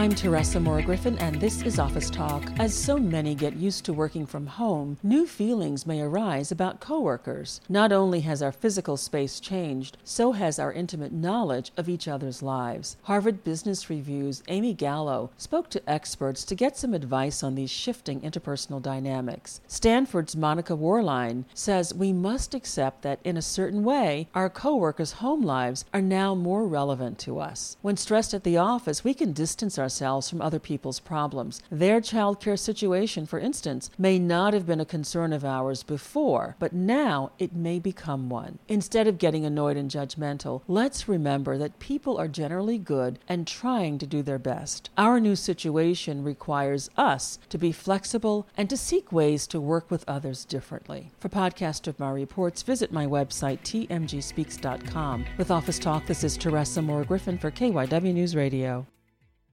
[0.00, 2.50] I'm Teresa Moore Griffin, and this is Office Talk.
[2.58, 7.60] As so many get used to working from home, new feelings may arise about coworkers.
[7.68, 12.42] Not only has our physical space changed, so has our intimate knowledge of each other's
[12.42, 12.96] lives.
[13.02, 18.22] Harvard Business Review's Amy Gallo spoke to experts to get some advice on these shifting
[18.22, 19.60] interpersonal dynamics.
[19.68, 25.42] Stanford's Monica Worline says we must accept that in a certain way, our coworkers' home
[25.42, 27.76] lives are now more relevant to us.
[27.82, 31.60] When stressed at the office, we can distance ourselves from other people's problems.
[31.68, 36.72] Their childcare situation, for instance, may not have been a concern of ours before, but
[36.72, 38.60] now it may become one.
[38.68, 43.98] Instead of getting annoyed and judgmental, let's remember that people are generally good and trying
[43.98, 44.90] to do their best.
[44.96, 50.04] Our new situation requires us to be flexible and to seek ways to work with
[50.06, 51.10] others differently.
[51.18, 55.24] For podcast of my reports, visit my website tmgspeaks.com.
[55.36, 58.86] With Office Talk, this is Teresa Moore Griffin for KYW News Radio.